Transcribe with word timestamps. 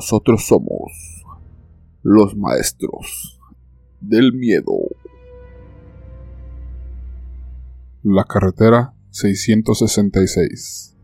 Nosotros 0.00 0.46
somos 0.46 1.26
los 2.02 2.34
maestros 2.34 3.38
del 4.00 4.32
miedo. 4.32 4.72
La 8.02 8.24
carretera 8.24 8.94
666. 9.10 10.96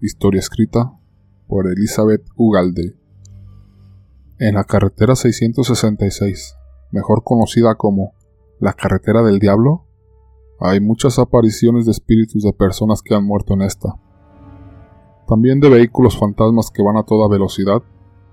Historia 0.00 0.40
escrita 0.40 0.98
por 1.46 1.68
Elizabeth 1.68 2.26
Ugalde. 2.34 2.96
En 4.40 4.56
la 4.56 4.64
carretera 4.64 5.14
666, 5.14 6.56
mejor 6.90 7.22
conocida 7.22 7.76
como 7.76 8.14
la 8.58 8.72
carretera 8.72 9.22
del 9.22 9.38
diablo, 9.38 9.86
hay 10.58 10.80
muchas 10.80 11.20
apariciones 11.20 11.84
de 11.84 11.92
espíritus 11.92 12.42
de 12.42 12.52
personas 12.52 13.02
que 13.02 13.14
han 13.14 13.24
muerto 13.24 13.54
en 13.54 13.62
esta 13.62 14.00
también 15.30 15.60
de 15.60 15.68
vehículos 15.68 16.18
fantasmas 16.18 16.72
que 16.72 16.82
van 16.82 16.96
a 16.96 17.04
toda 17.04 17.28
velocidad, 17.28 17.84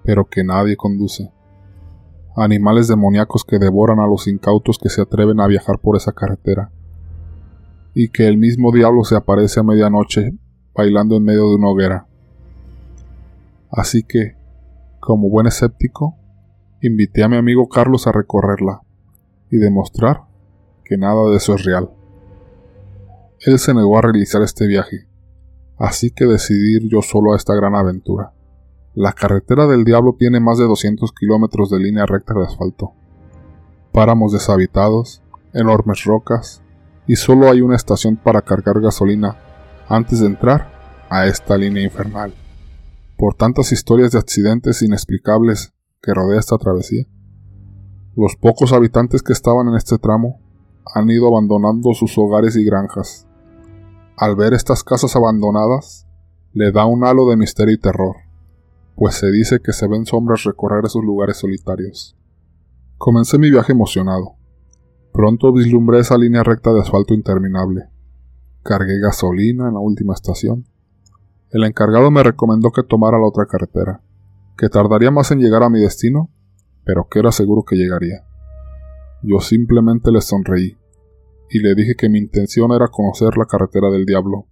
pero 0.08 0.26
que 0.30 0.42
nadie 0.42 0.78
conduce. 0.78 1.34
Animales 2.38 2.88
demoníacos 2.88 3.44
que 3.44 3.60
devoran 3.60 4.00
a 4.00 4.08
los 4.08 4.30
incautos 4.30 4.80
que 4.82 4.88
se 4.88 5.02
atreven 5.02 5.42
a 5.42 5.48
viajar 5.48 5.80
por 5.80 5.98
esa 5.98 6.14
carretera. 6.14 6.72
Y 7.94 8.08
que 8.08 8.26
el 8.26 8.38
mismo 8.38 8.72
diablo 8.72 9.04
se 9.04 9.18
aparece 9.18 9.60
a 9.60 9.64
medianoche 9.64 10.32
bailando 10.74 11.18
en 11.18 11.26
medio 11.26 11.50
de 11.50 11.56
una 11.56 11.68
hoguera. 11.68 12.08
Así 13.70 14.04
que, 14.04 14.38
como 15.02 15.30
buen 15.30 15.46
escéptico, 15.46 16.16
invité 16.82 17.24
a 17.24 17.28
mi 17.28 17.36
amigo 17.36 17.68
Carlos 17.68 18.08
a 18.08 18.14
recorrerla 18.14 18.80
y 19.52 19.58
demostrar 19.58 20.22
que 20.86 20.98
nada 20.98 21.30
de 21.32 21.36
eso 21.36 21.56
es 21.56 21.66
real. 21.66 21.90
Él 23.42 23.60
se 23.60 23.74
negó 23.74 23.98
a 23.98 24.04
realizar 24.04 24.42
este 24.42 24.68
viaje, 24.68 25.06
así 25.78 26.12
que 26.12 26.24
decidí 26.24 26.78
ir 26.78 26.90
yo 26.90 27.02
solo 27.02 27.34
a 27.34 27.36
esta 27.36 27.54
gran 27.56 27.76
aventura. 27.76 28.32
La 29.00 29.14
carretera 29.14 29.68
del 29.68 29.84
diablo 29.84 30.16
tiene 30.18 30.40
más 30.40 30.58
de 30.58 30.64
200 30.64 31.12
kilómetros 31.12 31.70
de 31.70 31.78
línea 31.78 32.08
recta 32.08 32.34
de 32.34 32.46
asfalto, 32.46 32.94
páramos 33.92 34.34
deshabitados, 34.34 35.22
enormes 35.54 36.04
rocas, 36.06 36.64
y 37.06 37.16
solo 37.16 37.48
hay 37.52 37.62
una 37.62 37.76
estación 37.76 38.16
para 38.16 38.42
cargar 38.42 38.82
gasolina 38.82 39.38
antes 39.88 40.22
de 40.22 40.26
entrar 40.26 41.06
a 41.12 41.28
esta 41.28 41.58
línea 41.58 41.84
infernal. 41.84 42.34
Por 43.20 43.36
tantas 43.36 43.72
historias 43.72 44.14
de 44.14 44.18
accidentes 44.18 44.82
inexplicables 44.82 45.76
que 46.02 46.16
rodea 46.16 46.40
esta 46.40 46.58
travesía, 46.58 47.06
los 48.16 48.36
pocos 48.36 48.74
habitantes 48.74 49.22
que 49.22 49.34
estaban 49.34 49.68
en 49.68 49.76
este 49.76 50.00
tramo 50.00 50.40
han 50.96 51.08
ido 51.12 51.28
abandonando 51.28 51.94
sus 51.94 52.18
hogares 52.18 52.56
y 52.56 52.66
granjas, 52.66 53.28
al 54.18 54.36
ver 54.36 54.56
estas 54.56 54.84
casas 54.84 55.16
abandonadas, 55.16 56.08
le 56.52 56.72
da 56.72 56.88
un 56.88 57.06
halo 57.06 57.30
de 57.30 57.38
misterio 57.38 57.76
y 57.76 57.80
terror, 57.80 58.27
pues 58.98 59.14
se 59.14 59.30
dice 59.32 59.60
que 59.64 59.74
se 59.74 59.88
ven 59.88 60.08
sombras 60.08 60.44
recorrer 60.44 60.84
esos 60.86 61.04
lugares 61.04 61.38
solitarios. 61.38 62.18
Comencé 62.98 63.38
mi 63.38 63.52
viaje 63.52 63.74
emocionado. 63.74 64.38
Pronto 65.14 65.54
vislumbré 65.54 66.00
esa 66.00 66.18
línea 66.18 66.42
recta 66.42 66.74
de 66.74 66.82
asfalto 66.82 67.14
interminable. 67.14 67.90
Cargué 68.64 69.00
gasolina 69.00 69.68
en 69.68 69.76
la 69.76 69.80
última 69.80 70.16
estación. 70.16 70.66
El 71.52 71.64
encargado 71.64 72.10
me 72.10 72.24
recomendó 72.24 72.72
que 72.72 72.82
tomara 72.82 73.20
la 73.20 73.28
otra 73.28 73.46
carretera, 73.46 74.02
que 74.58 74.68
tardaría 74.68 75.12
más 75.12 75.30
en 75.30 75.42
llegar 75.42 75.62
a 75.62 75.70
mi 75.70 75.80
destino, 75.80 76.32
pero 76.84 77.08
que 77.08 77.20
era 77.20 77.32
seguro 77.32 77.64
que 77.64 77.76
llegaría. 77.76 78.26
Yo 79.22 79.42
simplemente 79.42 80.12
le 80.12 80.22
sonreí 80.22 80.76
y 81.52 81.60
le 81.60 81.76
dije 81.76 81.94
que 81.96 82.10
mi 82.10 82.18
intención 82.18 82.72
era 82.72 82.88
conocer 82.88 83.38
la 83.38 83.46
carretera 83.46 83.92
del 83.92 84.08
diablo, 84.08 84.48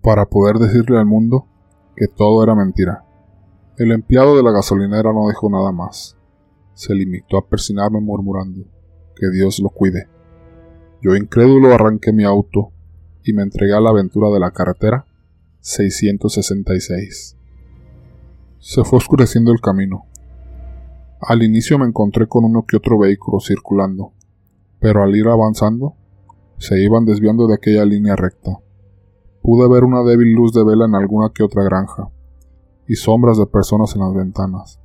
para 0.00 0.26
poder 0.26 0.58
decirle 0.58 0.96
al 0.96 1.06
mundo 1.06 1.48
que 1.96 2.06
todo 2.06 2.44
era 2.44 2.54
mentira. 2.54 3.09
El 3.80 3.92
empleado 3.92 4.36
de 4.36 4.42
la 4.42 4.52
gasolinera 4.52 5.10
no 5.10 5.26
dijo 5.28 5.48
nada 5.48 5.72
más. 5.72 6.14
Se 6.74 6.94
limitó 6.94 7.38
a 7.38 7.48
persinarme 7.48 7.98
murmurando, 7.98 8.66
que 9.16 9.30
Dios 9.30 9.58
lo 9.58 9.70
cuide. 9.70 10.06
Yo 11.00 11.16
incrédulo 11.16 11.72
arranqué 11.72 12.12
mi 12.12 12.24
auto 12.24 12.72
y 13.24 13.32
me 13.32 13.42
entregué 13.42 13.72
a 13.72 13.80
la 13.80 13.88
aventura 13.88 14.28
de 14.28 14.38
la 14.38 14.50
carretera 14.50 15.06
666. 15.60 17.38
Se 18.58 18.84
fue 18.84 18.98
oscureciendo 18.98 19.50
el 19.50 19.62
camino. 19.62 20.04
Al 21.22 21.42
inicio 21.42 21.78
me 21.78 21.86
encontré 21.86 22.26
con 22.26 22.44
uno 22.44 22.66
que 22.68 22.76
otro 22.76 22.98
vehículo 22.98 23.40
circulando, 23.40 24.12
pero 24.78 25.02
al 25.02 25.16
ir 25.16 25.26
avanzando 25.26 25.94
se 26.58 26.78
iban 26.82 27.06
desviando 27.06 27.46
de 27.46 27.54
aquella 27.54 27.86
línea 27.86 28.14
recta. 28.14 28.58
Pude 29.40 29.66
ver 29.70 29.84
una 29.84 30.02
débil 30.02 30.34
luz 30.34 30.52
de 30.52 30.64
vela 30.64 30.84
en 30.84 30.96
alguna 30.96 31.30
que 31.34 31.42
otra 31.42 31.64
granja, 31.64 32.10
y 32.90 32.96
sombras 32.96 33.38
de 33.38 33.46
personas 33.46 33.94
en 33.94 34.00
las 34.00 34.12
ventanas. 34.12 34.80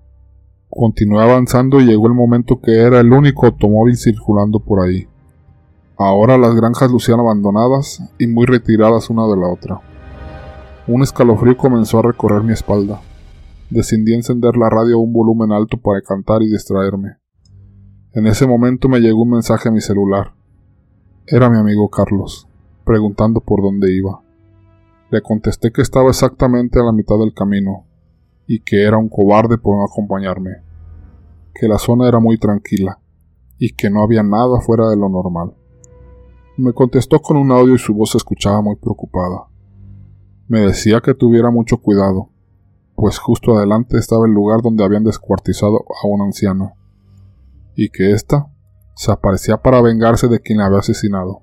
Continué 0.70 1.24
avanzando 1.24 1.82
y 1.82 1.86
llegó 1.86 2.06
el 2.06 2.14
momento 2.14 2.62
que 2.62 2.78
era 2.78 3.00
el 3.00 3.12
único 3.12 3.48
automóvil 3.48 3.98
circulando 3.98 4.60
por 4.60 4.86
ahí. 4.86 5.08
Ahora 5.98 6.38
las 6.38 6.54
granjas 6.54 6.92
lucían 6.92 7.20
abandonadas 7.20 8.04
y 8.20 8.28
muy 8.28 8.46
retiradas 8.46 9.10
una 9.10 9.26
de 9.26 9.38
la 9.38 9.48
otra. 9.48 9.82
Un 10.86 11.02
escalofrío 11.02 11.58
comenzó 11.58 11.98
a 11.98 12.04
recorrer 12.04 12.44
mi 12.44 12.54
espalda. 12.54 13.02
Decidí 13.72 14.14
encender 14.14 14.56
la 14.56 14.70
radio 14.70 14.98
a 14.98 15.02
un 15.02 15.12
volumen 15.12 15.52
alto 15.52 15.78
para 15.78 16.00
cantar 16.02 16.44
y 16.44 16.52
distraerme. 16.52 17.18
En 18.14 18.28
ese 18.28 18.46
momento 18.46 18.88
me 18.88 19.00
llegó 19.00 19.24
un 19.24 19.32
mensaje 19.32 19.70
a 19.70 19.72
mi 19.72 19.82
celular. 19.82 20.36
Era 21.26 21.50
mi 21.50 21.58
amigo 21.58 21.90
Carlos, 21.90 22.48
preguntando 22.86 23.40
por 23.40 23.64
dónde 23.64 23.92
iba. 23.96 24.22
Le 25.10 25.24
contesté 25.24 25.72
que 25.72 25.82
estaba 25.82 26.10
exactamente 26.10 26.80
a 26.80 26.84
la 26.84 26.92
mitad 26.92 27.18
del 27.18 27.34
camino, 27.34 27.88
y 28.48 28.60
que 28.62 28.84
era 28.84 28.98
un 28.98 29.10
cobarde 29.10 29.58
por 29.58 29.78
no 29.78 29.86
acompañarme, 29.86 30.62
que 31.54 31.68
la 31.68 31.78
zona 31.78 32.08
era 32.08 32.20
muy 32.20 32.38
tranquila, 32.38 33.00
y 33.58 33.74
que 33.74 33.90
no 33.90 34.04
había 34.04 34.24
nada 34.24 34.60
fuera 34.62 34.90
de 34.90 34.98
lo 34.98 35.10
normal. 35.10 35.56
Me 36.58 36.74
contestó 36.74 37.20
con 37.22 37.38
un 37.38 37.52
audio 37.52 37.76
y 37.76 37.80
su 37.80 37.94
voz 37.94 38.12
se 38.12 38.18
escuchaba 38.18 38.62
muy 38.62 38.76
preocupada. 38.76 39.48
Me 40.48 40.62
decía 40.62 41.02
que 41.02 41.14
tuviera 41.14 41.50
mucho 41.50 41.78
cuidado, 41.78 42.30
pues 42.96 43.18
justo 43.18 43.58
adelante 43.58 43.98
estaba 43.98 44.26
el 44.26 44.32
lugar 44.32 44.62
donde 44.62 44.84
habían 44.84 45.04
descuartizado 45.04 45.78
a 46.04 46.08
una 46.08 46.26
anciana, 46.26 46.74
y 47.76 47.90
que 47.90 48.12
ésta 48.12 48.48
se 48.96 49.12
aparecía 49.12 49.58
para 49.58 49.82
vengarse 49.82 50.28
de 50.28 50.40
quien 50.40 50.60
la 50.60 50.68
había 50.68 50.80
asesinado. 50.80 51.42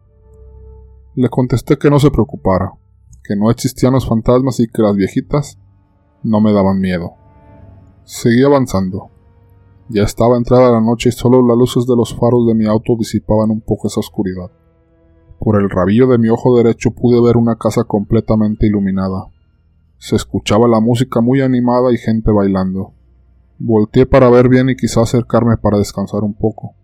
Le 1.14 1.28
contesté 1.28 1.76
que 1.76 1.90
no 1.90 1.98
se 1.98 2.10
preocupara, 2.10 2.72
que 3.22 3.36
no 3.36 3.50
existían 3.50 3.92
los 3.92 4.08
fantasmas 4.08 4.60
y 4.60 4.66
que 4.66 4.80
las 4.80 4.96
viejitas 4.96 5.58
no 6.22 6.41
me 6.41 6.53
daban 6.53 6.81
miedo. 6.81 7.15
Seguí 8.05 8.43
avanzando. 8.43 9.10
Ya 9.88 10.03
estaba 10.03 10.37
entrada 10.37 10.72
la 10.72 10.81
noche 10.81 11.10
y 11.10 11.12
solo 11.12 11.47
las 11.47 11.56
luces 11.56 11.87
de 11.87 11.97
los 11.97 12.15
faros 12.15 12.47
de 12.47 12.55
mi 12.55 12.66
auto 12.66 12.97
disipaban 12.99 13.50
un 13.50 13.60
poco 13.60 13.88
esa 13.88 14.00
oscuridad. 14.00 14.50
Por 15.38 15.61
el 15.61 15.69
rabillo 15.69 16.06
de 16.06 16.19
mi 16.19 16.28
ojo 16.28 16.56
derecho 16.56 16.93
pude 16.93 17.21
ver 17.21 17.37
una 17.37 17.56
casa 17.56 17.84
completamente 17.84 18.66
iluminada. 18.66 19.27
Se 19.99 20.16
escuchaba 20.16 20.69
la 20.69 20.81
música 20.81 21.21
muy 21.21 21.41
animada 21.41 21.93
y 21.93 21.99
gente 21.99 22.31
bailando. 22.32 22.93
Volteé 23.59 24.06
para 24.06 24.31
ver 24.31 24.49
bien 24.49 24.71
y 24.71 24.77
quizá 24.77 25.03
acercarme 25.03 25.56
para 25.56 25.78
descansar 25.78 26.22
un 26.22 26.34
poco. 26.34 26.75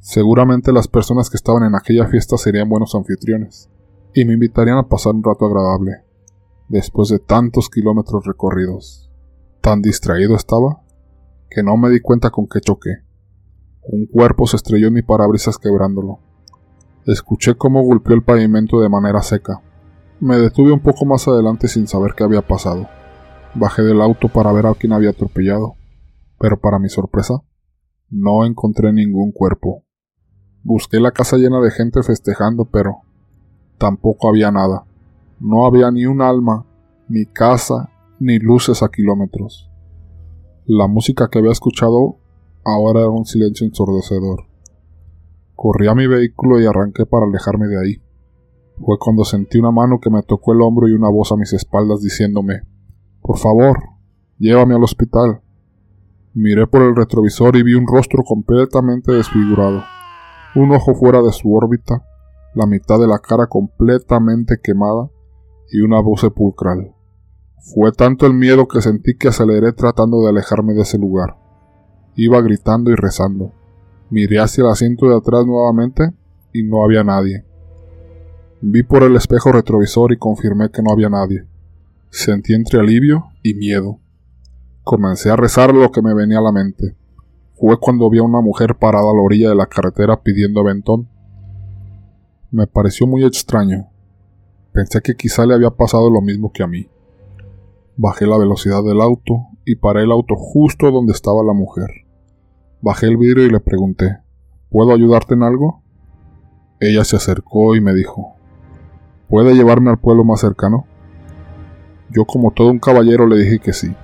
Seguramente 0.00 0.72
las 0.72 0.86
personas 0.86 1.30
que 1.30 1.36
estaban 1.36 1.62
en 1.64 1.74
aquella 1.74 2.06
fiesta 2.06 2.36
serían 2.36 2.68
buenos 2.68 2.94
anfitriones 2.94 3.70
y 4.14 4.24
me 4.24 4.34
invitarían 4.34 4.78
a 4.78 4.88
pasar 4.88 5.14
un 5.14 5.24
rato 5.24 5.46
agradable, 5.46 6.03
después 6.68 7.08
de 7.08 7.18
tantos 7.18 7.68
kilómetros 7.70 8.24
recorridos. 8.24 9.10
Tan 9.60 9.82
distraído 9.82 10.36
estaba 10.36 10.82
que 11.50 11.62
no 11.62 11.76
me 11.76 11.90
di 11.90 12.00
cuenta 12.00 12.30
con 12.30 12.46
qué 12.46 12.60
choqué. 12.60 12.90
Un 13.82 14.06
cuerpo 14.06 14.46
se 14.46 14.56
estrelló 14.56 14.88
en 14.88 14.94
mi 14.94 15.02
parabrisas 15.02 15.58
quebrándolo. 15.58 16.18
Escuché 17.06 17.54
cómo 17.54 17.82
golpeó 17.82 18.14
el 18.14 18.22
pavimento 18.22 18.80
de 18.80 18.88
manera 18.88 19.22
seca. 19.22 19.60
Me 20.20 20.38
detuve 20.38 20.72
un 20.72 20.80
poco 20.80 21.04
más 21.04 21.28
adelante 21.28 21.68
sin 21.68 21.86
saber 21.86 22.14
qué 22.16 22.24
había 22.24 22.42
pasado. 22.42 22.88
Bajé 23.54 23.82
del 23.82 24.00
auto 24.00 24.28
para 24.28 24.52
ver 24.52 24.66
a 24.66 24.74
quién 24.74 24.92
había 24.92 25.10
atropellado, 25.10 25.74
pero 26.38 26.58
para 26.58 26.78
mi 26.78 26.88
sorpresa, 26.88 27.42
no 28.10 28.44
encontré 28.44 28.92
ningún 28.92 29.32
cuerpo. 29.32 29.84
Busqué 30.62 30.98
la 30.98 31.12
casa 31.12 31.36
llena 31.36 31.60
de 31.60 31.70
gente 31.70 32.02
festejando, 32.02 32.64
pero 32.64 33.02
tampoco 33.78 34.28
había 34.28 34.50
nada. 34.50 34.86
No 35.44 35.66
había 35.66 35.90
ni 35.90 36.06
un 36.06 36.22
alma, 36.22 36.64
ni 37.06 37.26
casa, 37.26 37.90
ni 38.18 38.38
luces 38.38 38.82
a 38.82 38.88
kilómetros. 38.88 39.70
La 40.64 40.86
música 40.86 41.28
que 41.30 41.38
había 41.38 41.52
escuchado 41.52 42.16
ahora 42.64 43.00
era 43.00 43.10
un 43.10 43.26
silencio 43.26 43.66
ensordecedor. 43.66 44.46
Corrí 45.54 45.86
a 45.88 45.94
mi 45.94 46.06
vehículo 46.06 46.58
y 46.58 46.64
arranqué 46.64 47.04
para 47.04 47.26
alejarme 47.26 47.66
de 47.66 47.78
ahí. 47.78 48.02
Fue 48.78 48.96
cuando 48.98 49.24
sentí 49.24 49.58
una 49.58 49.70
mano 49.70 50.00
que 50.00 50.08
me 50.08 50.22
tocó 50.22 50.54
el 50.54 50.62
hombro 50.62 50.88
y 50.88 50.92
una 50.92 51.10
voz 51.10 51.30
a 51.30 51.36
mis 51.36 51.52
espaldas 51.52 52.00
diciéndome 52.00 52.62
Por 53.20 53.36
favor, 53.36 53.76
llévame 54.38 54.74
al 54.76 54.82
hospital. 54.82 55.42
Miré 56.32 56.66
por 56.66 56.80
el 56.80 56.96
retrovisor 56.96 57.54
y 57.56 57.62
vi 57.62 57.74
un 57.74 57.86
rostro 57.86 58.22
completamente 58.24 59.12
desfigurado 59.12 59.82
un 60.54 60.70
ojo 60.70 60.94
fuera 60.94 61.20
de 61.20 61.32
su 61.32 61.52
órbita, 61.52 62.06
la 62.54 62.66
mitad 62.66 63.00
de 63.00 63.08
la 63.08 63.18
cara 63.18 63.48
completamente 63.48 64.58
quemada 64.62 65.10
y 65.70 65.80
una 65.80 66.00
voz 66.00 66.20
sepulcral. 66.20 66.94
Fue 67.58 67.92
tanto 67.92 68.26
el 68.26 68.34
miedo 68.34 68.68
que 68.68 68.82
sentí 68.82 69.16
que 69.16 69.28
aceleré 69.28 69.72
tratando 69.72 70.22
de 70.22 70.28
alejarme 70.28 70.74
de 70.74 70.82
ese 70.82 70.98
lugar. 70.98 71.36
Iba 72.14 72.42
gritando 72.42 72.90
y 72.90 72.94
rezando. 72.94 73.52
Miré 74.10 74.38
hacia 74.38 74.62
el 74.62 74.70
asiento 74.70 75.08
de 75.08 75.16
atrás 75.16 75.46
nuevamente 75.46 76.12
y 76.52 76.62
no 76.62 76.84
había 76.84 77.02
nadie. 77.02 77.44
Vi 78.60 78.82
por 78.82 79.02
el 79.02 79.16
espejo 79.16 79.50
retrovisor 79.50 80.12
y 80.12 80.18
confirmé 80.18 80.70
que 80.70 80.82
no 80.82 80.92
había 80.92 81.08
nadie. 81.08 81.46
Sentí 82.10 82.54
entre 82.54 82.80
alivio 82.80 83.24
y 83.42 83.54
miedo. 83.54 83.98
Comencé 84.82 85.30
a 85.30 85.36
rezar 85.36 85.74
lo 85.74 85.90
que 85.90 86.02
me 86.02 86.14
venía 86.14 86.38
a 86.38 86.42
la 86.42 86.52
mente. 86.52 86.96
Fue 87.54 87.78
cuando 87.78 88.10
vi 88.10 88.18
a 88.18 88.22
una 88.22 88.40
mujer 88.40 88.76
parada 88.76 89.10
a 89.10 89.14
la 89.14 89.22
orilla 89.22 89.48
de 89.48 89.54
la 89.54 89.66
carretera 89.66 90.22
pidiendo 90.22 90.60
aventón. 90.60 91.08
Me 92.50 92.66
pareció 92.66 93.06
muy 93.06 93.24
extraño. 93.24 93.88
Pensé 94.74 95.02
que 95.02 95.14
quizá 95.14 95.46
le 95.46 95.54
había 95.54 95.70
pasado 95.70 96.10
lo 96.10 96.20
mismo 96.20 96.50
que 96.52 96.64
a 96.64 96.66
mí. 96.66 96.88
Bajé 97.96 98.26
la 98.26 98.36
velocidad 98.36 98.82
del 98.82 99.00
auto 99.00 99.46
y 99.64 99.76
paré 99.76 100.02
el 100.02 100.10
auto 100.10 100.34
justo 100.34 100.90
donde 100.90 101.12
estaba 101.12 101.44
la 101.44 101.52
mujer. 101.52 101.86
Bajé 102.80 103.06
el 103.06 103.16
vidrio 103.16 103.46
y 103.46 103.50
le 103.50 103.60
pregunté, 103.60 104.18
¿Puedo 104.70 104.92
ayudarte 104.92 105.34
en 105.34 105.44
algo? 105.44 105.84
Ella 106.80 107.04
se 107.04 107.14
acercó 107.14 107.76
y 107.76 107.80
me 107.80 107.94
dijo, 107.94 108.34
¿Puede 109.28 109.54
llevarme 109.54 109.90
al 109.90 110.00
pueblo 110.00 110.24
más 110.24 110.40
cercano? 110.40 110.88
Yo 112.10 112.24
como 112.24 112.50
todo 112.50 112.72
un 112.72 112.80
caballero 112.80 113.28
le 113.28 113.36
dije 113.36 113.60
que 113.60 113.72
sí. 113.72 113.94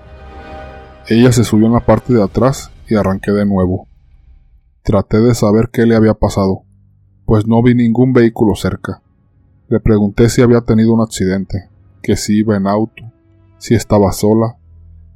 Ella 1.08 1.32
se 1.32 1.42
subió 1.42 1.66
en 1.66 1.72
la 1.72 1.84
parte 1.84 2.14
de 2.14 2.22
atrás 2.22 2.70
y 2.88 2.94
arranqué 2.94 3.32
de 3.32 3.44
nuevo. 3.44 3.88
Traté 4.84 5.18
de 5.18 5.34
saber 5.34 5.70
qué 5.72 5.84
le 5.84 5.96
había 5.96 6.14
pasado, 6.14 6.62
pues 7.26 7.44
no 7.48 7.60
vi 7.60 7.74
ningún 7.74 8.12
vehículo 8.12 8.54
cerca. 8.54 9.02
Le 9.70 9.78
pregunté 9.78 10.28
si 10.28 10.42
había 10.42 10.62
tenido 10.62 10.92
un 10.92 11.00
accidente, 11.00 11.70
que 12.02 12.16
si 12.16 12.38
iba 12.38 12.56
en 12.56 12.66
auto, 12.66 13.04
si 13.58 13.76
estaba 13.76 14.10
sola 14.10 14.56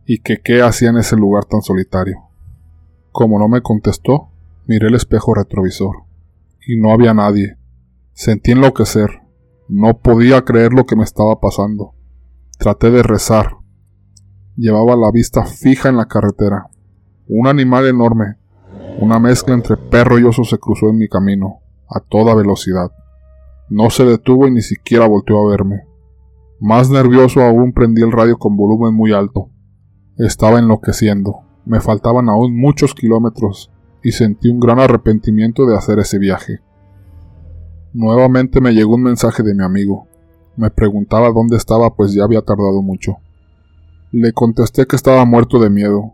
y 0.06 0.18
que 0.18 0.42
qué 0.44 0.62
hacía 0.62 0.90
en 0.90 0.98
ese 0.98 1.16
lugar 1.16 1.44
tan 1.44 1.60
solitario. 1.60 2.28
Como 3.10 3.40
no 3.40 3.48
me 3.48 3.62
contestó, 3.62 4.28
miré 4.66 4.86
el 4.86 4.94
espejo 4.94 5.34
retrovisor 5.34 6.04
y 6.64 6.80
no 6.80 6.92
había 6.92 7.12
nadie. 7.14 7.58
Sentí 8.12 8.52
enloquecer. 8.52 9.22
No 9.66 9.98
podía 9.98 10.44
creer 10.44 10.72
lo 10.72 10.86
que 10.86 10.94
me 10.94 11.02
estaba 11.02 11.40
pasando. 11.40 11.94
Traté 12.56 12.92
de 12.92 13.02
rezar. 13.02 13.56
Llevaba 14.54 14.94
la 14.94 15.10
vista 15.10 15.44
fija 15.46 15.88
en 15.88 15.96
la 15.96 16.06
carretera. 16.06 16.70
Un 17.26 17.48
animal 17.48 17.88
enorme, 17.88 18.36
una 19.00 19.18
mezcla 19.18 19.54
entre 19.54 19.76
perro 19.76 20.20
y 20.20 20.22
oso 20.22 20.44
se 20.44 20.58
cruzó 20.58 20.90
en 20.90 20.98
mi 20.98 21.08
camino, 21.08 21.58
a 21.88 21.98
toda 21.98 22.36
velocidad. 22.36 22.92
No 23.69 23.90
se 23.90 24.05
detuvo 24.05 24.46
y 24.46 24.50
ni 24.50 24.61
siquiera 24.61 25.06
volteó 25.06 25.46
a 25.46 25.50
verme. 25.50 25.84
Más 26.61 26.90
nervioso 26.90 27.40
aún 27.40 27.72
prendí 27.72 28.02
el 28.02 28.12
radio 28.12 28.38
con 28.38 28.56
volumen 28.56 28.94
muy 28.94 29.12
alto. 29.12 29.50
Estaba 30.19 30.58
enloqueciendo. 30.58 31.40
Me 31.64 31.81
faltaban 31.81 32.28
aún 32.28 32.56
muchos 32.56 32.94
kilómetros 32.94 33.70
y 34.02 34.12
sentí 34.12 34.49
un 34.49 34.61
gran 34.61 34.78
arrepentimiento 34.78 35.66
de 35.66 35.76
hacer 35.76 35.99
ese 35.99 36.19
viaje. 36.19 36.61
Nuevamente 37.94 38.61
me 38.61 38.72
llegó 38.72 38.96
un 38.96 39.02
mensaje 39.02 39.43
de 39.43 39.55
mi 39.55 39.64
amigo. 39.64 40.06
Me 40.56 40.70
preguntaba 40.70 41.31
dónde 41.32 41.56
estaba 41.56 41.94
pues 41.94 42.12
ya 42.12 42.25
había 42.25 42.43
tardado 42.43 42.82
mucho. 42.82 43.16
Le 44.12 44.32
contesté 44.32 44.87
que 44.87 44.96
estaba 44.96 45.25
muerto 45.25 45.58
de 45.58 45.70
miedo, 45.70 46.12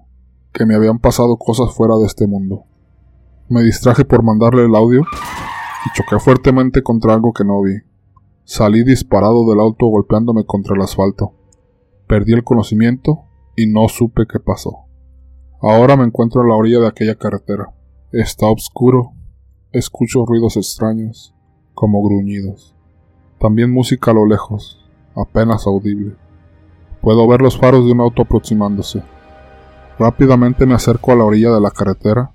que 0.52 0.64
me 0.66 0.74
habían 0.74 0.98
pasado 0.98 1.36
cosas 1.36 1.74
fuera 1.74 1.96
de 1.96 2.06
este 2.06 2.26
mundo. 2.26 2.64
Me 3.48 3.62
distraje 3.62 4.04
por 4.04 4.22
mandarle 4.22 4.64
el 4.64 4.74
audio 4.74 5.02
y 5.86 5.96
choqué 5.96 6.18
fuertemente 6.18 6.82
contra 6.82 7.14
algo 7.14 7.32
que 7.32 7.44
no 7.44 7.62
vi. 7.62 7.76
Salí 8.44 8.82
disparado 8.82 9.48
del 9.48 9.60
auto 9.60 9.86
golpeándome 9.86 10.44
contra 10.44 10.74
el 10.74 10.82
asfalto. 10.82 11.34
Perdí 12.06 12.32
el 12.32 12.44
conocimiento 12.44 13.24
y 13.56 13.66
no 13.66 13.88
supe 13.88 14.26
qué 14.26 14.40
pasó. 14.40 14.86
Ahora 15.62 15.96
me 15.96 16.04
encuentro 16.04 16.42
a 16.42 16.46
la 16.46 16.54
orilla 16.54 16.80
de 16.80 16.88
aquella 16.88 17.14
carretera. 17.14 17.72
Está 18.12 18.46
oscuro. 18.46 19.12
Escucho 19.72 20.26
ruidos 20.26 20.56
extraños, 20.56 21.34
como 21.74 22.02
gruñidos. 22.02 22.74
También 23.38 23.72
música 23.72 24.10
a 24.10 24.14
lo 24.14 24.26
lejos, 24.26 24.84
apenas 25.14 25.66
audible. 25.66 26.16
Puedo 27.00 27.26
ver 27.28 27.40
los 27.40 27.56
faros 27.56 27.86
de 27.86 27.92
un 27.92 28.00
auto 28.00 28.22
aproximándose. 28.22 29.02
Rápidamente 29.98 30.66
me 30.66 30.74
acerco 30.74 31.12
a 31.12 31.14
la 31.14 31.24
orilla 31.24 31.52
de 31.52 31.60
la 31.60 31.70
carretera 31.70 32.32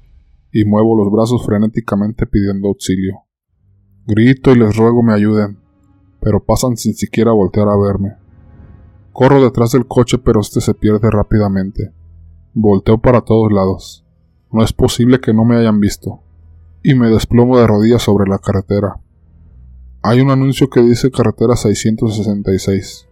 y 0.51 0.63
muevo 0.63 0.95
los 0.95 1.11
brazos 1.11 1.45
frenéticamente 1.45 2.25
pidiendo 2.25 2.69
auxilio. 2.69 3.24
Grito 4.07 4.51
y 4.51 4.59
les 4.59 4.77
ruego 4.77 5.01
me 5.01 5.15
ayuden, 5.15 5.57
pero 6.21 6.43
pasan 6.43 6.77
sin 6.77 6.93
siquiera 6.93 7.31
voltear 7.31 7.67
a 7.67 7.75
verme. 7.75 8.15
Corro 9.11 9.41
detrás 9.41 9.71
del 9.71 9.87
coche, 9.87 10.19
pero 10.19 10.41
este 10.41 10.61
se 10.61 10.75
pierde 10.75 11.09
rápidamente. 11.09 11.91
Volteo 12.53 12.99
para 12.99 13.21
todos 13.21 13.51
lados. 13.51 14.05
No 14.51 14.63
es 14.63 14.73
posible 14.73 15.19
que 15.19 15.33
no 15.33 15.43
me 15.43 15.55
hayan 15.55 15.79
visto. 15.79 16.21
Y 16.83 16.93
me 16.93 17.09
desplomo 17.09 17.57
de 17.57 17.65
rodillas 17.65 18.03
sobre 18.03 18.29
la 18.29 18.37
carretera. 18.37 18.99
Hay 20.03 20.19
un 20.19 20.29
anuncio 20.29 20.69
que 20.69 20.83
dice 20.83 21.09
carretera 21.09 21.55
666. 21.55 23.07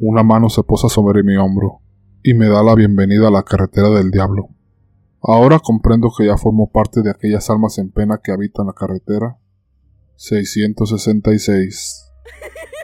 Una 0.00 0.22
mano 0.22 0.50
se 0.50 0.62
posa 0.62 0.90
sobre 0.90 1.22
mi 1.22 1.36
hombro 1.36 1.80
y 2.22 2.34
me 2.34 2.48
da 2.48 2.62
la 2.62 2.74
bienvenida 2.74 3.28
a 3.28 3.30
la 3.30 3.42
carretera 3.42 3.88
del 3.88 4.10
diablo. 4.10 4.48
Ahora 5.22 5.60
comprendo 5.60 6.10
que 6.14 6.26
ya 6.26 6.36
formo 6.36 6.70
parte 6.70 7.00
de 7.00 7.08
aquellas 7.08 7.48
almas 7.48 7.78
en 7.78 7.90
pena 7.90 8.20
que 8.22 8.32
habitan 8.32 8.66
la 8.66 8.74
carretera 8.74 9.38
Seiscientos 10.22 10.90
sesenta 10.90 11.32
y 11.32 11.38
seis. 11.38 12.04